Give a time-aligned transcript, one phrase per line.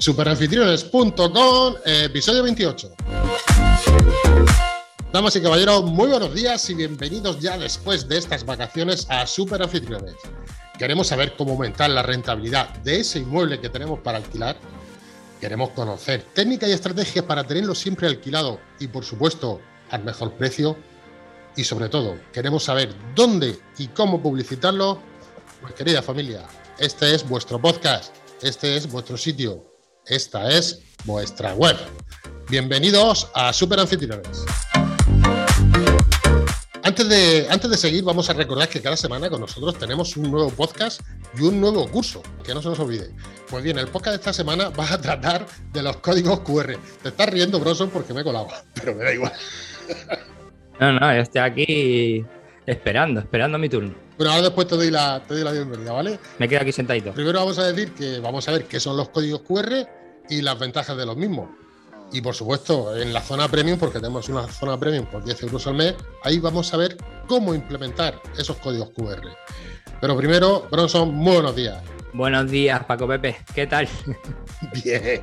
[0.00, 2.94] Superanfitriones.com, episodio 28.
[5.12, 10.14] Damas y caballeros, muy buenos días y bienvenidos ya después de estas vacaciones a Superanfitriones.
[10.78, 14.56] Queremos saber cómo aumentar la rentabilidad de ese inmueble que tenemos para alquilar.
[15.38, 20.78] Queremos conocer técnicas y estrategias para tenerlo siempre alquilado y, por supuesto, al mejor precio.
[21.56, 24.98] Y sobre todo, queremos saber dónde y cómo publicitarlo.
[25.60, 26.46] Pues querida familia,
[26.78, 29.69] este es vuestro podcast, este es vuestro sitio,
[30.06, 31.76] esta es vuestra web.
[32.48, 34.44] Bienvenidos a Super Anfitriones.
[36.82, 40.30] Antes de, antes de seguir, vamos a recordar que cada semana con nosotros tenemos un
[40.30, 41.02] nuevo podcast
[41.38, 43.10] y un nuevo curso, que no se nos olvide.
[43.48, 46.76] Pues bien, el podcast de esta semana va a tratar de los códigos QR.
[47.02, 49.32] Te estás riendo, Bronson, porque me he colado, pero me da igual.
[50.80, 52.24] No, no, yo estoy aquí
[52.66, 53.94] esperando, esperando mi turno.
[54.16, 56.18] Bueno, ahora después te doy la, te doy la bienvenida, ¿vale?
[56.38, 57.12] Me quedo aquí sentadito.
[57.12, 59.99] Primero vamos a decir que vamos a ver qué son los códigos QR
[60.30, 61.50] y las ventajas de los mismos.
[62.12, 65.66] Y por supuesto, en la zona premium, porque tenemos una zona premium por 10 euros
[65.66, 66.96] al mes, ahí vamos a ver
[67.28, 69.28] cómo implementar esos códigos QR.
[70.00, 71.78] Pero primero, Bronson, muy buenos días.
[72.12, 73.36] Buenos días, Paco Pepe.
[73.54, 73.88] ¿Qué tal?
[74.84, 75.22] Bien,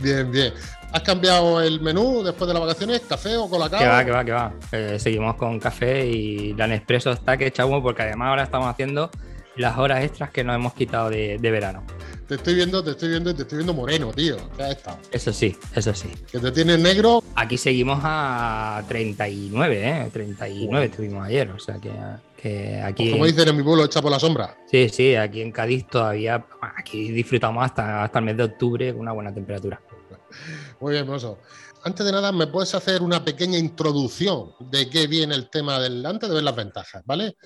[0.00, 0.52] bien, bien.
[0.92, 3.02] ¿Has cambiado el menú después de las vacaciones?
[3.02, 3.78] ¿Café o colacao?
[3.78, 4.52] Que va, que va, que va.
[4.72, 8.68] Eh, seguimos con café y la Nespresso está que echa humo porque además ahora estamos
[8.68, 9.10] haciendo
[9.56, 11.84] las horas extras que nos hemos quitado de, de verano.
[12.26, 14.36] Te estoy viendo, te estoy viendo te estoy viendo moreno, tío.
[14.56, 14.98] ¿Qué has estado?
[15.10, 16.08] Eso sí, eso sí.
[16.30, 17.22] Que te tienes negro.
[17.34, 20.10] Aquí seguimos a 39, ¿eh?
[20.10, 21.92] 39 estuvimos ayer, o sea que,
[22.40, 23.02] que aquí...
[23.04, 24.56] Pues como dicen en mi pueblo, echa por la sombra.
[24.70, 29.02] Sí, sí, aquí en Cádiz todavía, aquí disfrutamos hasta, hasta el mes de octubre con
[29.02, 29.82] una buena temperatura.
[30.80, 31.36] Muy bien, Bronson.
[31.82, 36.06] Antes de nada, ¿me puedes hacer una pequeña introducción de qué viene el tema del...
[36.06, 37.36] Antes de ver las ventajas, ¿vale?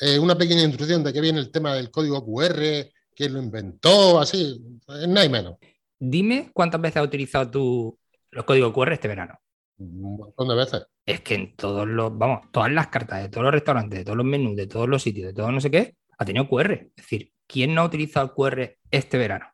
[0.00, 4.20] Eh, una pequeña introducción de qué viene el tema del código QR, quién lo inventó,
[4.20, 5.56] así, nada y menos.
[5.98, 7.98] Dime cuántas veces has utilizado tú
[8.30, 9.38] los códigos QR este verano.
[9.78, 10.86] Un montón de veces.
[11.04, 14.16] Es que en todos los, vamos, todas las cartas de todos los restaurantes, de todos
[14.16, 16.72] los menús, de todos los sitios, de todo no sé qué, ha tenido QR.
[16.72, 19.46] Es decir, ¿quién no ha utilizado el QR este verano?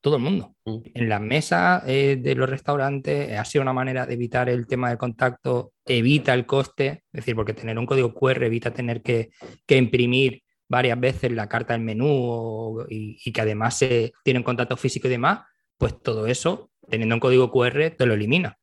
[0.00, 0.54] Todo el mundo.
[0.64, 0.78] Mm.
[0.94, 4.66] En las mesas eh, de los restaurantes eh, ha sido una manera de evitar el
[4.66, 9.02] tema del contacto, evita el coste, es decir, porque tener un código QR evita tener
[9.02, 9.30] que,
[9.66, 14.76] que imprimir varias veces la carta del menú y, que además se tiene un contacto
[14.76, 15.40] físico y demás,
[15.76, 18.58] pues todo eso, teniendo un código QR, te lo elimina.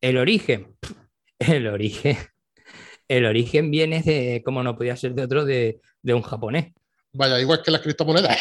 [0.00, 0.76] El origen,
[1.38, 2.16] el origen,
[3.08, 6.72] el origen viene de, como no podía ser de otro, de, de un japonés.
[7.12, 8.38] Vaya, igual que las criptomonedas.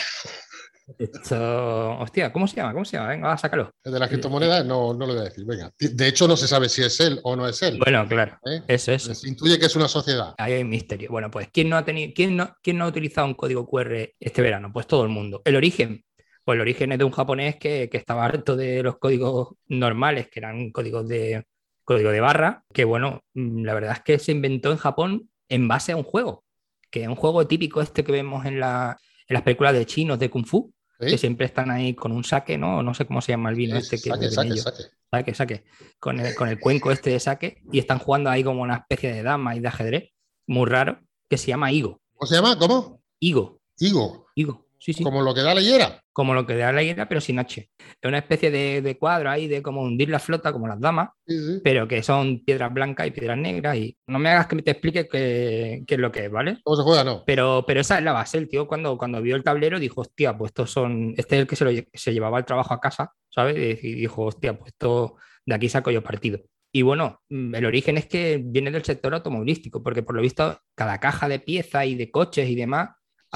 [0.97, 2.73] Esto, hostia, ¿cómo se llama?
[2.73, 3.09] ¿Cómo se llama?
[3.09, 3.71] Venga, va, sácalo.
[3.83, 5.45] El de las criptomonedas no, no lo voy a decir.
[5.45, 5.71] Venga.
[5.79, 7.79] De hecho, no se sabe si es él o no es él.
[7.79, 8.61] Bueno, claro, ¿eh?
[8.67, 9.03] eso es.
[9.03, 10.33] Se intuye que es una sociedad.
[10.37, 11.09] Ahí hay misterio.
[11.11, 14.13] Bueno, pues ¿quién no ha tenido, quién no, quién no ha utilizado un código QR
[14.19, 14.71] este verano?
[14.73, 15.41] Pues todo el mundo.
[15.45, 16.03] El origen,
[16.43, 20.27] pues el origen es de un japonés que, que estaba harto de los códigos normales,
[20.29, 21.43] que eran códigos de
[21.85, 25.67] código de barra, que bueno, mm, la verdad es que se inventó en Japón en
[25.67, 26.45] base a un juego,
[26.89, 30.17] que es un juego típico este que vemos en, la- en las películas de chinos
[30.19, 30.73] de Kung Fu,
[31.03, 31.11] ¿sí?
[31.11, 32.83] que siempre están ahí con un saque, ¿no?
[32.83, 34.83] No sé cómo se llama el vino este que saque, saque, ellos saque.
[35.11, 35.63] saque, saque,
[35.99, 39.13] con el, con el cuenco este de saque, y están jugando ahí como una especie
[39.13, 40.11] de dama y de ajedrez,
[40.47, 40.99] muy raro,
[41.29, 42.01] que se llama Higo.
[42.15, 42.57] ¿Cómo se llama?
[42.57, 43.01] ¿Cómo?
[43.19, 44.27] Higo, Higo.
[44.35, 46.01] Higo, sí, sí, Como lo que da leyera.
[46.11, 47.69] como lo que da la hiena, pero sin H.
[47.79, 51.09] Es una especie de, de cuadro ahí de como hundir la flota, como las damas,
[51.25, 51.61] Sí, sí.
[51.63, 55.07] pero que son piedras blancas y piedras negras, y no me hagas que te explique
[55.07, 56.57] qué, qué es lo que es, ¿vale?
[56.63, 57.03] ¿Cómo se juega?
[57.03, 57.23] No.
[57.25, 58.37] Pero, pero esa es la base.
[58.37, 61.13] El tío, cuando, cuando vio el tablero, dijo, hostia, pues estos son.
[61.17, 63.83] Este es el que se, lo, se llevaba el trabajo a casa, ¿sabes?
[63.83, 66.39] Y dijo, hostia, pues esto de aquí saco yo partido.
[66.75, 70.59] Y bueno, mm, el origen es que viene del sector automovilístico, porque por lo visto,
[70.75, 72.89] cada caja de piezas y de coches y demás.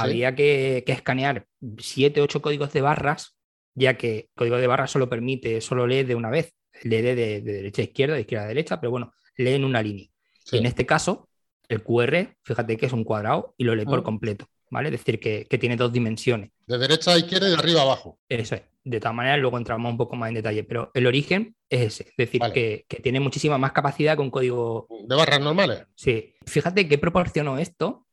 [0.03, 1.45] Había que, que escanear
[1.79, 3.35] siete, ocho códigos de barras,
[3.75, 6.53] ya que el código de barras solo permite, solo lee de una vez,
[6.83, 9.81] lee de, de derecha a izquierda, de izquierda a derecha, pero bueno, lee en una
[9.81, 10.07] línea.
[10.51, 11.29] Y en este caso,
[11.67, 14.03] el QR, fíjate que es un cuadrado y lo lee por Ah.
[14.03, 14.87] completo, ¿vale?
[14.89, 16.51] Es decir, que, que tiene dos dimensiones.
[16.65, 18.19] De derecha a izquierda y de arriba a abajo.
[18.29, 18.61] Eso es.
[18.83, 22.03] De todas maneras, luego entramos un poco más en detalle, pero el origen es ese.
[22.09, 22.53] Es decir, Vale.
[22.53, 24.87] que, que tiene muchísima más capacidad que un código.
[25.07, 25.83] De barras normales.
[25.95, 26.33] Sí.
[26.45, 28.06] Fíjate que proporcionó esto,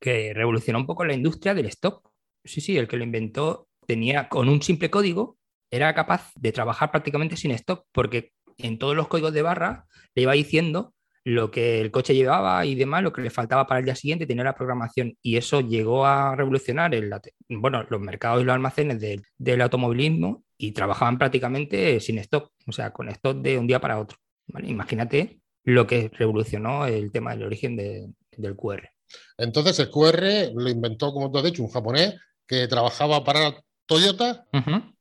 [0.00, 2.08] que revolucionó un poco la industria del stock.
[2.44, 5.38] Sí, sí, el que lo inventó tenía con un simple código,
[5.70, 10.22] era capaz de trabajar prácticamente sin stock, porque en todos los códigos de barra le
[10.22, 13.84] iba diciendo lo que el coche llevaba y demás, lo que le faltaba para el
[13.84, 15.14] día siguiente, tenía la programación.
[15.22, 17.12] Y eso llegó a revolucionar el,
[17.50, 22.92] bueno, los mercados y los almacenes del, automovilismo y trabajaban prácticamente sin stock, o sea,
[22.92, 24.16] con stock de un día para otro.
[24.62, 28.88] Imagínate lo que revolucionó el tema del origen de- del QR.
[29.36, 32.14] Entonces el QR lo inventó, como tú has dicho, un japonés
[32.46, 33.54] que trabajaba para
[33.86, 34.46] Toyota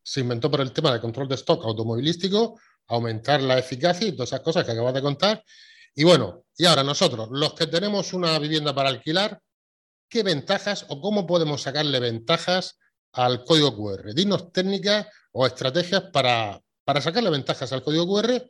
[0.02, 2.58] se inventó por el tema del control de stock automovilístico,
[2.88, 5.44] aumentar la eficacia y todas esas cosas que acabas de contar.
[5.94, 9.42] Y bueno, y ahora nosotros, los que tenemos una vivienda para alquilar,
[10.10, 12.80] ¿qué ventajas o cómo podemos sacarle ventajas
[13.12, 14.14] al código QR?
[14.14, 18.42] Dinos técnicas o estrategias para, para sacarle ventajas al código QR,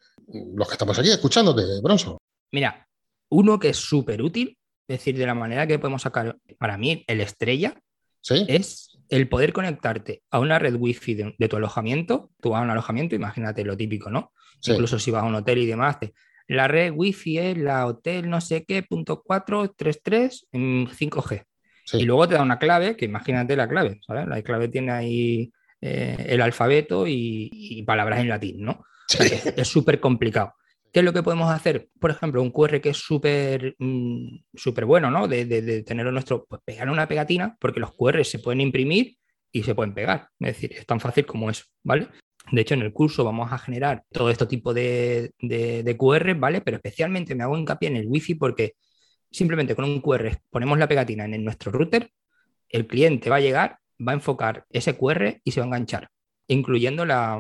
[0.53, 2.17] los que estamos aquí escuchándote, Bronson.
[2.51, 2.87] Mira,
[3.29, 4.56] uno que es súper útil,
[4.87, 7.81] decir, de la manera que podemos sacar, para mí, el estrella,
[8.29, 12.29] es el poder conectarte a una red wifi de, de, tu alojamiento.
[12.41, 14.33] Tú vas a un alojamiento, imagínate lo típico, ¿no?
[14.65, 15.97] Incluso si vas a un hotel y demás,
[16.47, 21.43] la red wifi es la hotel no sé qué, punto 433 en 5G.
[21.93, 24.27] Y luego te da una clave, que imagínate la clave, ¿sabes?
[24.27, 28.83] La clave tiene ahí eh, el alfabeto y, palabras en latín, ¿no?
[29.19, 30.53] es súper complicado.
[30.97, 31.89] ¿Qué es lo que podemos hacer?
[31.99, 35.27] Por ejemplo, un QR que es súper mm, súper bueno, ¿no?
[35.27, 39.15] De, de, tenerlo nuestro, pues pegar una pegatina, porque los QR se pueden imprimir
[39.51, 40.29] y se pueden pegar.
[40.39, 42.07] Es decir, es tan fácil como eso, ¿vale?
[42.51, 46.61] De hecho, en el curso vamos a generar todo este tipo de, de, QR, ¿vale?
[46.61, 48.73] Pero especialmente me hago hincapié en el Wi-Fi porque
[49.29, 52.09] simplemente con un QR ponemos la pegatina en nuestro router,
[52.69, 56.09] el cliente va a llegar, va a enfocar ese QR y se va a enganchar,
[56.47, 57.39] incluyendo la,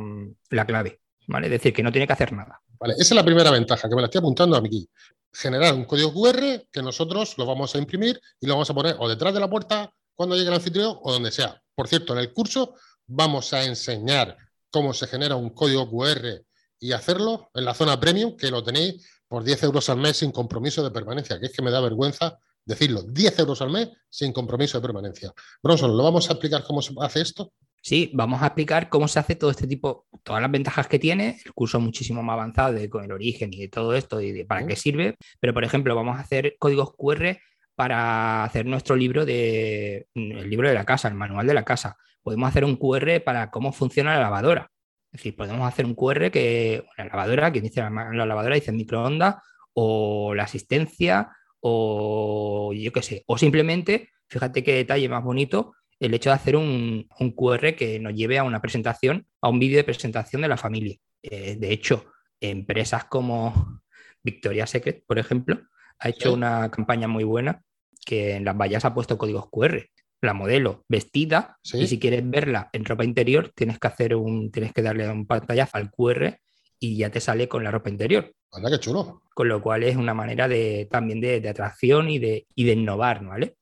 [0.51, 1.47] la clave, ¿vale?
[1.47, 2.61] Es decir, que no tiene que hacer nada.
[2.79, 4.87] Vale, esa es la primera ventaja que me la estoy apuntando aquí.
[5.31, 8.95] Generar un código QR que nosotros lo vamos a imprimir y lo vamos a poner
[8.99, 11.61] o detrás de la puerta cuando llegue el anfitrión o donde sea.
[11.75, 12.75] Por cierto, en el curso
[13.05, 14.37] vamos a enseñar
[14.71, 16.43] cómo se genera un código QR
[16.79, 20.31] y hacerlo en la zona premium, que lo tenéis por 10 euros al mes sin
[20.31, 24.33] compromiso de permanencia, que es que me da vergüenza decirlo, 10 euros al mes sin
[24.33, 25.33] compromiso de permanencia.
[25.63, 27.53] Bronson, ¿lo vamos a explicar cómo se hace esto?
[27.87, 31.39] Sí, vamos a explicar cómo se hace todo este tipo, todas las ventajas que tiene,
[31.45, 34.43] el curso muchísimo más avanzado de, con el origen y de todo esto y de
[34.43, 37.37] para qué sirve, pero por ejemplo vamos a hacer códigos QR
[37.75, 41.95] para hacer nuestro libro de el libro de la casa, el manual de la casa.
[42.21, 44.69] Podemos hacer un QR para cómo funciona la lavadora.
[45.13, 48.73] Es decir, podemos hacer un QR que la lavadora, que dice la, la lavadora dice
[48.73, 49.35] microondas
[49.71, 51.29] o la asistencia
[51.61, 56.55] o yo qué sé, o simplemente, fíjate qué detalle más bonito, el hecho de hacer
[56.55, 60.57] un, QR que nos lleve a una presentación, a un vídeo de presentación de la
[60.57, 60.97] familia.
[61.23, 62.05] Eh, de hecho,
[62.39, 63.81] empresas como
[64.23, 65.59] Victoria's Secret, por ejemplo,
[65.99, 67.63] ha hecho una campaña muy buena
[68.05, 69.89] que en las vallas ha puesto códigos QR.
[70.21, 74.73] La modelo vestida y si quieres verla en ropa interior tienes que hacer un, tienes
[74.73, 76.39] que darle un pantallazo al QR
[76.79, 78.33] y ya te sale con la ropa interior.
[78.51, 79.21] Anda, qué chulo.
[79.33, 83.23] Con lo cual es una manera de, también de, atracción y de, y de innovar,
[83.23, 83.57] ¿vale?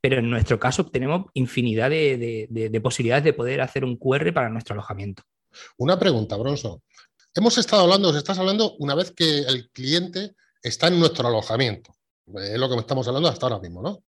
[0.00, 4.74] Pero en nuestro caso tenemos infinidad de, posibilidades de poder hacer un QR para nuestro
[4.74, 5.22] alojamiento.
[5.76, 6.80] Una pregunta, Bronson.
[7.34, 11.94] Hemos estado hablando, os estás hablando una vez que el cliente está en nuestro alojamiento.
[12.34, 14.02] Es lo que estamos hablando hasta ahora mismo, ¿no?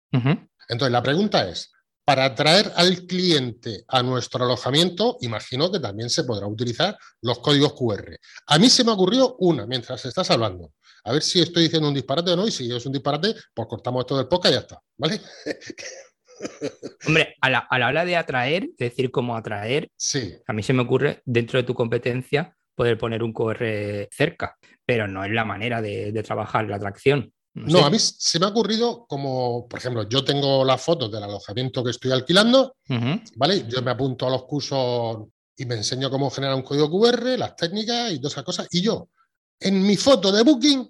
[0.69, 1.71] Entonces, la pregunta es,
[2.07, 7.73] para atraer al cliente a nuestro alojamiento, imagino que también se podrá utilizar los códigos
[7.73, 8.17] QR.
[8.47, 10.71] A mí se me ocurrió una mientras estás hablando.
[11.07, 13.67] A ver si estoy diciendo un disparate o no, y si es un disparate, pues
[13.69, 15.21] cortamos esto del podcast y ya está, ¿vale?
[17.07, 20.35] Hombre, a la, hora de atraer, es decir, cómo atraer, sí.
[20.45, 25.07] a mí se me ocurre, dentro de tu competencia, poder poner un QR cerca, pero
[25.07, 27.31] no es la manera de, trabajar la atracción.
[27.53, 31.23] No, a mí se me ha ocurrido como, por ejemplo, yo tengo las fotos del
[31.23, 32.75] alojamiento que estoy alquilando,
[33.37, 33.65] ¿vale?
[33.67, 35.19] Yo me apunto a los cursos
[35.55, 38.81] y me enseño cómo generar un código QR, las técnicas y todas esas cosas, y
[38.81, 39.07] yo
[39.59, 40.87] en mi foto de Booking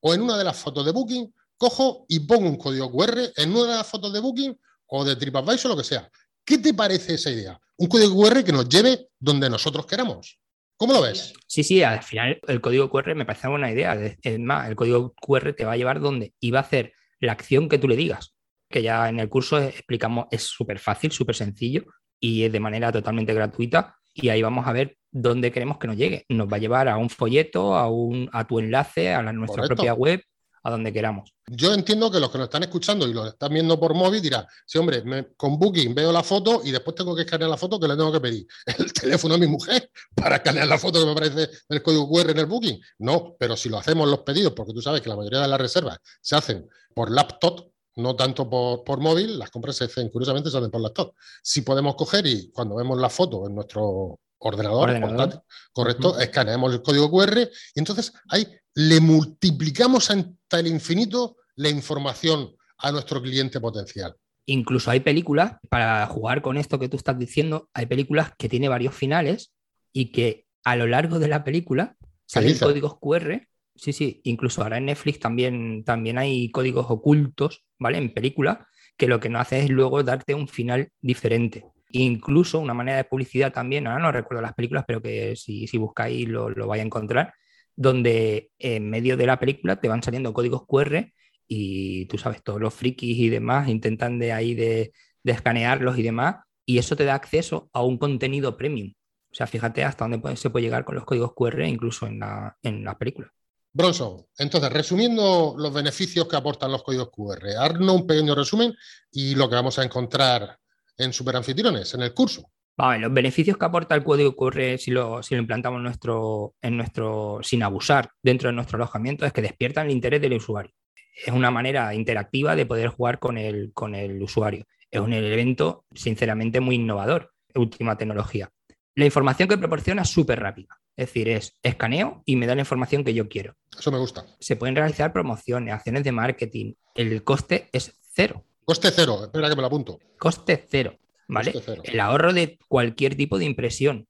[0.00, 3.50] o en una de las fotos de Booking, cojo y pongo un código QR en
[3.50, 6.10] una de las fotos de Booking o de TripAdvisor o lo que sea.
[6.44, 7.60] ¿Qué te parece esa idea?
[7.76, 10.40] Un código QR que nos lleve donde nosotros queramos.
[10.76, 11.34] ¿Cómo lo ves?
[11.46, 14.16] Sí, sí, al final el código QR me parece una buena idea.
[14.22, 17.68] Es más, el código QR te va a llevar donde iba a hacer la acción
[17.68, 18.34] que tú le digas,
[18.70, 21.84] que ya en el curso explicamos, es súper fácil, súper sencillo
[22.18, 25.96] y es de manera totalmente gratuita y ahí vamos a ver dónde queremos que nos
[25.96, 26.24] llegue.
[26.28, 29.64] Nos va a llevar a un folleto, a, un, a tu enlace, a la, nuestra
[29.64, 30.22] propia web,
[30.62, 31.32] a donde queramos.
[31.46, 34.46] Yo entiendo que los que nos están escuchando y lo están viendo por móvil dirán,
[34.66, 35.02] sí, hombre,
[35.36, 38.12] con Booking veo la foto y después tengo que escanear la foto que le tengo
[38.12, 38.46] que pedir
[38.78, 42.30] el teléfono a mi mujer para escanear la foto que me aparece el código QR
[42.30, 42.80] en el Booking.
[42.98, 45.60] No, pero si lo hacemos los pedidos, porque tú sabes que la mayoría de las
[45.60, 47.69] reservas se hacen por laptop,
[48.00, 51.14] no tanto por, por móvil, las compras se hacen, curiosamente, se hacen por laptop.
[51.42, 55.42] Si podemos coger y cuando vemos la foto en nuestro ordenador,
[55.72, 62.56] correcto, escaneamos el código QR y entonces ahí le multiplicamos hasta el infinito la información
[62.78, 64.16] a nuestro cliente potencial.
[64.46, 68.70] Incluso hay películas, para jugar con esto que tú estás diciendo, hay películas que tienen
[68.70, 69.52] varios finales
[69.92, 73.46] y que a lo largo de la película salen códigos QR.
[73.80, 77.96] Sí, sí, incluso ahora en Netflix también, también hay códigos ocultos, ¿vale?
[77.96, 78.68] En película,
[78.98, 81.64] que lo que no hace es luego darte un final diferente.
[81.92, 86.28] Incluso una manera de publicidad también, ahora no recuerdo las películas, pero que si, buscáis
[86.28, 87.32] lo, lo vais a encontrar,
[87.74, 91.10] donde en medio de la película te van saliendo códigos QR
[91.48, 94.92] y tú sabes, todos los frikis y demás intentan de ahí de,
[95.24, 98.92] escanearlos y demás, y eso te da acceso a un contenido premium.
[99.32, 102.56] O sea, fíjate hasta dónde se puede llegar con los códigos QR incluso en la,
[102.62, 103.32] en la película.
[103.72, 108.74] Bronson, entonces, resumiendo los beneficios que aportan los códigos QR, haznos un pequeño resumen
[109.12, 110.58] y lo que vamos a encontrar
[110.96, 112.50] en Superanfitriones, en el curso.
[112.76, 116.54] Vale, los beneficios que aporta el código QR si lo, si lo implantamos en nuestro,
[116.62, 120.72] en nuestro, sin abusar dentro de nuestro alojamiento es que despiertan el interés del usuario.
[121.14, 124.64] Es una manera interactiva de poder jugar con el, con el usuario.
[124.90, 128.50] Es un evento, sinceramente, muy innovador, última tecnología.
[128.94, 130.79] La información que proporciona es súper rápida.
[131.00, 133.56] Es decir, es escaneo y me da la información que yo quiero.
[133.78, 134.26] Eso me gusta.
[134.38, 136.74] Se pueden realizar promociones, acciones de marketing.
[136.94, 138.44] El coste es cero.
[138.66, 139.98] Coste cero, espera que me lo apunto.
[140.18, 141.54] Coste cero, ¿vale?
[141.84, 144.08] El ahorro de cualquier tipo de impresión.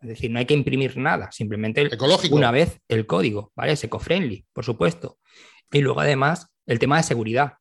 [0.00, 1.88] Es decir, no hay que imprimir nada, simplemente
[2.32, 3.70] una vez el código, ¿vale?
[3.70, 5.18] Es eco-friendly, por supuesto.
[5.70, 7.58] Y luego además el tema de seguridad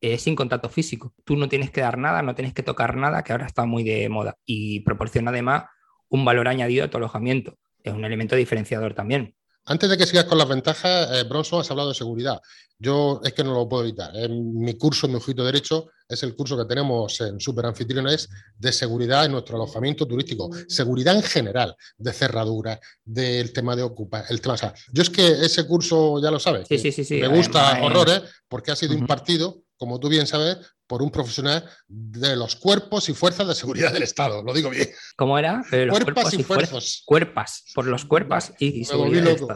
[0.00, 1.12] es sin contacto físico.
[1.24, 3.84] Tú no tienes que dar nada, no tienes que tocar nada, que ahora está muy
[3.84, 4.38] de moda.
[4.46, 5.64] Y proporciona además
[6.08, 7.58] un valor añadido a tu alojamiento.
[7.84, 9.36] Es un elemento diferenciador también.
[9.66, 12.40] Antes de que sigas con las ventajas, eh, Bronson, has hablado de seguridad.
[12.78, 14.14] Yo es que no lo puedo evitar.
[14.16, 18.72] En mi curso, mi ojito derecho, es el curso que tenemos en Super Anfitriones de
[18.72, 20.50] seguridad en nuestro alojamiento turístico.
[20.68, 24.56] Seguridad en general, de cerradura, del tema de ocupa, el tema.
[24.92, 28.70] yo es que ese curso, ya lo sabes, sí, sí, sí, me gusta horrores porque
[28.70, 33.48] ha sido impartido como tú bien sabes, por un profesional de los cuerpos y fuerzas
[33.48, 34.42] de seguridad del Estado.
[34.42, 34.88] Lo digo bien.
[35.16, 35.62] ¿Cómo era?
[35.70, 37.02] cuerpos, y, fuerzas.
[37.04, 39.48] Cuerpas, por los cuerpos y, Me volví loco.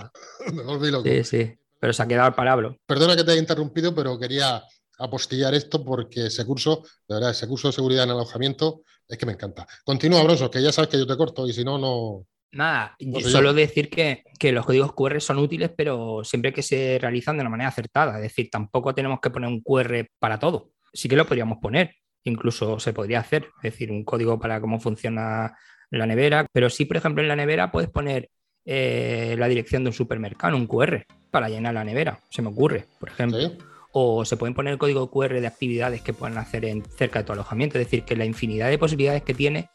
[0.53, 1.09] Me volví loco.
[1.09, 1.55] Sí, sí.
[1.81, 2.75] Pero se ha quedado al palabra.
[2.87, 4.63] Perdona que te haya interrumpido, pero quería
[4.99, 9.27] apostillar esto porque ese curso, de verdad, ese curso de seguridad en alojamiento es que
[9.27, 9.67] me encanta.
[9.85, 12.27] Continúa, Bronzo, que ya sabes que yo te corto y si no, no.
[12.51, 17.43] Nada, solo decir que, los códigos QR son útiles, pero siempre que se realizan de
[17.43, 18.17] una manera acertada.
[18.17, 20.73] Es decir, tampoco tenemos que poner un QR para todo.
[20.93, 24.81] Sí que lo podríamos poner, incluso se podría hacer, es decir, un código para cómo
[24.81, 25.57] funciona
[25.91, 26.47] la nevera.
[26.53, 28.31] Pero sí, por ejemplo, en la nevera puedes poner
[28.65, 32.21] eh, la dirección de un supermercado, un QR, para llenar la nevera.
[32.31, 33.53] Se me ocurre, por ejemplo.
[33.93, 37.25] O se pueden poner el código QR de actividades que puedan hacer en, cerca de
[37.25, 37.79] tu alojamiento.
[37.79, 39.71] Es decir, que la infinidad de posibilidades que tiene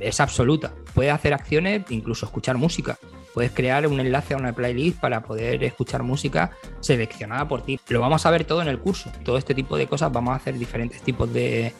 [0.00, 0.72] es absoluta.
[0.94, 2.98] Puedes hacer acciones, incluso escuchar música.
[3.34, 7.80] Puedes crear un enlace a una playlist para poder escuchar música seleccionada por ti.
[7.88, 9.10] Lo vamos a ver todo en el curso.
[9.24, 11.72] Todo este tipo de cosas vamos a hacer diferentes tipos de,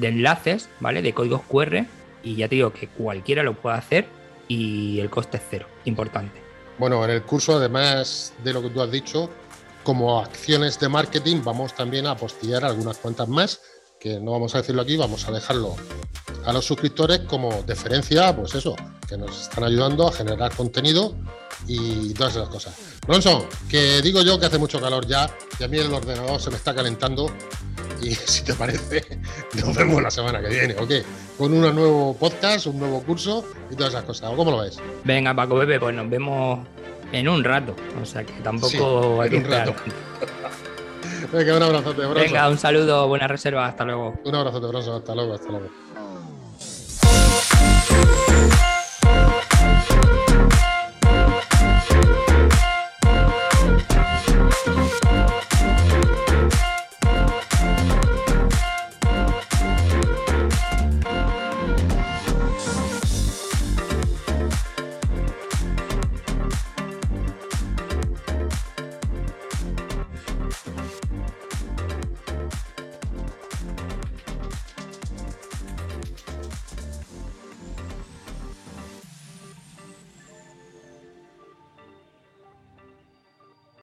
[0.00, 1.02] enlaces, ¿vale?
[1.02, 1.84] De códigos QR.
[2.22, 4.06] Y ya te digo que cualquiera lo puede hacer
[4.48, 5.66] y el coste es cero.
[5.84, 6.40] Importante.
[6.78, 9.30] Bueno, en el curso, además de lo que tú has dicho,
[9.82, 13.60] como acciones de marketing, vamos también a apostillar algunas cuantas más
[14.00, 15.74] que no vamos a decirlo aquí, vamos a dejarlo
[16.44, 18.76] a los suscriptores como deferencia, pues eso,
[19.08, 21.14] que nos están ayudando a generar contenido
[21.66, 22.74] y todas esas cosas.
[23.06, 26.50] Bronson, que digo yo que hace mucho calor ya y a mí el ordenador se
[26.50, 27.30] me está calentando
[28.02, 29.20] y si te parece,
[29.54, 30.90] nos vemos la semana que viene, ¿ok?
[31.38, 34.32] Con un nuevo podcast, un nuevo curso y todas esas cosas.
[34.34, 34.78] ¿Cómo lo ves?
[35.04, 36.66] Venga, Paco Bebe, pues nos vemos
[37.12, 37.74] en un rato.
[38.00, 39.74] O sea que tampoco hay que esperar.
[41.32, 44.14] Venga, un abrazote, Venga, un saludo, buena reserva, hasta luego.
[44.24, 45.68] Un abrazote, Bronson, hasta luego, hasta luego.